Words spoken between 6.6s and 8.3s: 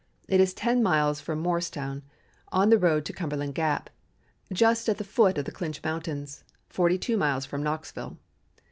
forty two miles from Knoxville.